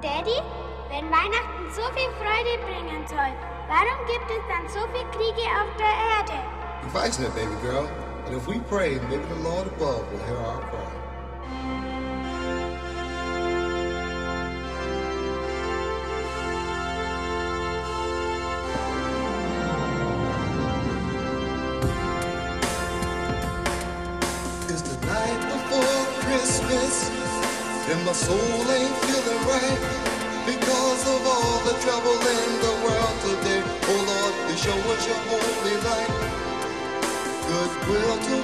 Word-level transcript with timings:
Daddy, 0.00 0.40
wenn 0.90 1.10
Weihnachten 1.10 1.66
so 1.74 1.82
viel 1.90 2.08
Freude 2.22 2.54
bringen 2.62 3.04
soll, 3.08 3.34
warum 3.66 3.98
gibt 4.06 4.30
es 4.30 4.44
dann 4.46 4.68
so 4.68 4.86
viele 4.92 5.10
Kriege 5.10 5.42
auf 5.58 5.74
der 5.76 5.90
Erde? 5.90 6.38
You're 6.82 6.90
fighting 6.90 7.24
it, 7.24 7.34
baby 7.34 7.56
girl. 7.62 7.88
And 8.26 8.36
if 8.36 8.46
we 8.46 8.60
pray, 8.60 9.00
maybe 9.10 9.24
the 9.26 9.42
Lord 9.42 9.66
above 9.66 10.06
will 10.12 10.22
hear 10.26 10.36
our 10.36 10.60
cry. 10.70 11.07
And 27.90 28.04
my 28.04 28.12
soul 28.12 28.36
ain't 28.36 28.96
feeling 29.08 29.42
right 29.48 29.80
because 30.44 31.02
of 31.08 31.20
all 31.24 31.58
the 31.64 31.74
trouble 31.80 32.18
in 32.36 32.50
the 32.64 32.74
world 32.84 33.16
today. 33.24 33.62
Oh 33.64 34.00
Lord, 34.10 34.34
please 34.44 34.60
show 34.60 34.78
us 34.92 35.02
your 35.08 35.20
holy 35.28 35.76
light, 35.88 36.12
goodwill 37.48 38.16
towards 38.26 38.37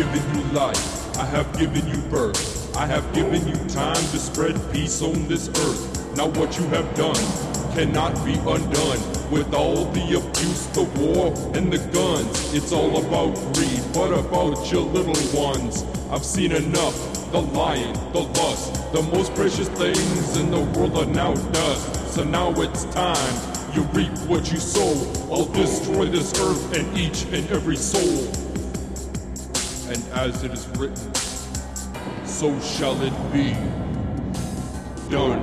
given 0.00 0.34
you 0.34 0.42
life. 0.52 1.18
I 1.18 1.26
have 1.26 1.58
given 1.58 1.86
you 1.86 1.98
birth. 2.08 2.74
I 2.74 2.86
have 2.86 3.04
given 3.12 3.46
you 3.46 3.54
time 3.68 4.02
to 4.12 4.18
spread 4.18 4.56
peace 4.72 5.02
on 5.02 5.28
this 5.28 5.48
earth. 5.48 6.16
Now 6.16 6.28
what 6.28 6.58
you 6.58 6.64
have 6.68 6.88
done 6.94 7.22
cannot 7.74 8.14
be 8.24 8.32
undone. 8.32 9.00
With 9.30 9.52
all 9.52 9.84
the 9.84 10.16
abuse, 10.16 10.66
the 10.68 10.84
war, 10.98 11.34
and 11.54 11.70
the 11.70 11.76
guns, 11.92 12.54
it's 12.54 12.72
all 12.72 12.96
about 13.04 13.34
greed. 13.52 13.80
What 13.94 14.18
about 14.18 14.72
your 14.72 14.80
little 14.80 15.20
ones? 15.38 15.84
I've 16.10 16.24
seen 16.24 16.52
enough. 16.52 16.96
The 17.30 17.42
lying, 17.42 17.92
the 18.14 18.20
lust, 18.40 18.72
the 18.94 19.02
most 19.02 19.34
precious 19.34 19.68
things 19.68 20.36
in 20.38 20.50
the 20.50 20.62
world 20.78 20.96
are 20.96 21.12
now 21.12 21.34
dust. 21.34 22.14
So 22.14 22.24
now 22.24 22.52
it's 22.62 22.86
time. 22.86 23.34
You 23.74 23.82
reap 23.92 24.16
what 24.26 24.50
you 24.50 24.58
sow. 24.58 24.94
I'll 25.30 25.44
destroy 25.44 26.06
this 26.06 26.32
earth 26.40 26.74
and 26.74 26.96
each 26.96 27.24
and 27.24 27.48
every 27.50 27.76
soul 27.76 28.49
and 29.90 30.04
as 30.12 30.44
it 30.44 30.52
is 30.52 30.68
written, 30.78 31.12
so 32.24 32.54
shall 32.60 32.94
it 33.02 33.12
be. 33.32 33.54
Done. 35.10 35.42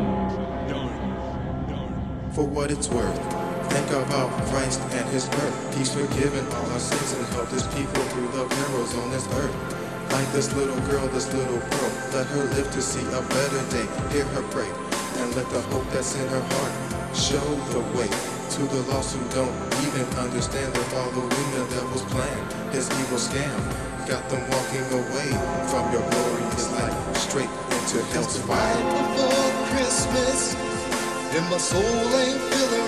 Done. 0.71 1.67
Done. 1.67 2.31
for 2.31 2.45
what 2.47 2.71
it's 2.71 2.87
worth. 2.87 3.19
Think 3.69 3.89
about 3.91 4.31
Christ 4.47 4.79
and 4.95 5.05
his 5.09 5.27
birth. 5.27 5.77
He's 5.77 5.93
forgiven 5.93 6.47
all 6.47 6.65
our 6.71 6.79
sins 6.79 7.11
and 7.11 7.27
helped 7.35 7.51
his 7.51 7.67
people 7.75 8.01
through 8.15 8.29
the 8.39 8.45
perils 8.47 8.95
on 8.95 9.11
this 9.11 9.27
earth. 9.35 10.13
Like 10.13 10.31
this 10.31 10.53
little 10.55 10.79
girl, 10.87 11.05
this 11.09 11.27
little 11.33 11.59
girl, 11.59 11.91
let 12.15 12.25
her 12.27 12.45
live 12.55 12.71
to 12.71 12.81
see 12.81 13.03
a 13.03 13.21
better 13.27 13.61
day. 13.67 13.87
Hear 14.15 14.23
her 14.31 14.43
pray, 14.55 14.71
and 15.19 15.35
let 15.35 15.49
the 15.49 15.59
hope 15.75 15.83
that's 15.91 16.15
in 16.15 16.27
her 16.29 16.39
heart 16.39 17.15
show 17.15 17.43
the 17.75 17.83
way 17.99 18.07
to 18.07 18.61
the 18.63 18.81
lost 18.93 19.17
who 19.17 19.27
don't 19.35 19.51
even 19.83 20.07
understand 20.15 20.73
they're 20.73 20.83
following 20.95 21.51
the 21.51 21.67
devil's 21.75 22.03
plan. 22.03 22.71
His 22.71 22.89
evil 23.01 23.17
scam 23.19 23.96
got 24.07 24.29
them 24.29 24.39
walking 24.49 24.85
away 24.93 25.29
from 25.67 25.91
your 25.91 26.01
glorious 26.09 26.71
light, 26.71 27.15
straight 27.17 27.49
into 27.75 28.01
hell's 28.13 28.37
fire. 28.39 28.57
right 28.57 29.15
before 29.17 29.51
Christmas, 29.75 30.55
and 31.35 31.49
my 31.49 31.57
soul 31.57 31.81
ain't 32.15 32.39
feeling 32.53 32.86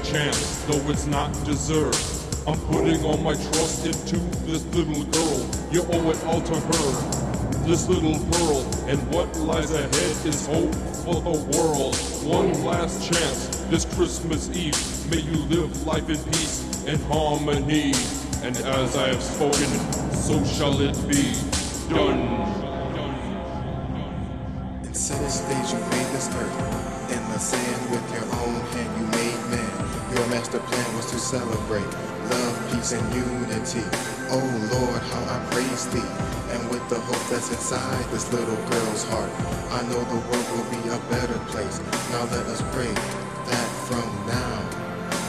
chance, 0.00 0.64
though 0.64 0.90
it's 0.90 1.06
not 1.06 1.32
deserved. 1.44 1.98
I'm 2.46 2.58
putting 2.72 3.04
all 3.04 3.18
my 3.18 3.34
trust 3.34 3.86
into 3.86 4.16
this 4.46 4.64
little 4.74 5.04
girl. 5.04 5.46
You 5.70 5.82
owe 5.92 6.10
it 6.10 6.24
all 6.24 6.40
to 6.40 6.54
her. 6.54 7.66
This 7.66 7.88
little 7.88 8.18
pearl, 8.32 8.62
and 8.88 8.98
what 9.12 9.36
lies 9.36 9.70
ahead 9.72 9.92
is 10.24 10.46
hope 10.46 10.74
for 11.04 11.20
the 11.20 11.36
world. 11.56 11.96
One 12.24 12.64
last 12.64 13.12
chance 13.12 13.48
this 13.68 13.84
Christmas 13.84 14.48
Eve. 14.56 14.74
May 15.10 15.20
you 15.20 15.36
live 15.46 15.86
life 15.86 16.08
in 16.08 16.16
peace 16.32 16.84
and 16.86 16.98
harmony. 17.12 17.92
And 18.42 18.56
as 18.56 18.96
I 18.96 19.08
have 19.08 19.22
spoken, 19.22 19.68
so 20.14 20.42
shall 20.44 20.80
it 20.80 20.96
be 21.08 21.34
done. 21.92 22.20
In 24.84 24.94
six 24.94 25.40
days 25.40 25.72
you 25.72 25.78
made 25.90 26.08
this 26.14 26.28
earth. 26.34 27.12
In 27.12 27.22
the 27.32 27.38
sand 27.38 27.90
with 27.90 28.12
your 28.14 28.24
own 28.40 28.60
hand 28.72 29.00
you 29.00 29.06
made 29.08 29.50
man. 29.50 29.57
Your 30.18 30.26
master 30.34 30.58
plan 30.58 30.96
was 30.96 31.06
to 31.12 31.18
celebrate 31.20 31.86
love, 32.26 32.72
peace, 32.72 32.90
and 32.90 33.06
unity. 33.14 33.86
Oh 34.34 34.42
Lord, 34.74 35.00
how 35.14 35.22
I 35.30 35.38
praise 35.54 35.86
thee. 35.94 36.10
And 36.50 36.58
with 36.74 36.82
the 36.90 36.98
hope 36.98 37.22
that's 37.30 37.48
inside 37.54 38.02
this 38.10 38.26
little 38.32 38.58
girl's 38.66 39.04
heart, 39.14 39.30
I 39.70 39.80
know 39.86 40.02
the 40.10 40.18
world 40.26 40.48
will 40.50 40.66
be 40.74 40.82
a 40.90 40.98
better 41.06 41.38
place. 41.54 41.78
Now 42.10 42.26
let 42.34 42.50
us 42.50 42.58
pray 42.74 42.90
that 42.90 43.68
from 43.86 44.10
now 44.26 44.58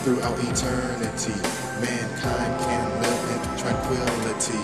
throughout 0.02 0.34
eternity, 0.42 1.38
mankind 1.86 2.52
can 2.66 2.86
live 3.06 3.24
in 3.30 3.42
tranquility. 3.62 4.58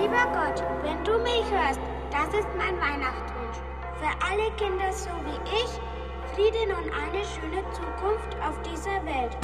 Lieber 0.00 0.24
Gott, 0.32 0.64
wenn 0.82 1.04
du 1.04 1.18
mich 1.18 1.44
hörst, 1.52 1.80
das 2.10 2.32
ist 2.32 2.48
mein 2.56 2.80
Weihnachtswunsch. 2.80 3.60
Für 4.00 4.08
alle 4.24 4.50
Kinder 4.56 4.90
so 4.90 5.10
wie 5.28 5.36
ich, 5.52 5.68
Frieden 6.38 6.70
und 6.70 6.92
eine 6.92 7.24
schöne 7.24 7.64
Zukunft 7.72 8.36
auf 8.40 8.62
dieser 8.62 9.04
Welt. 9.04 9.36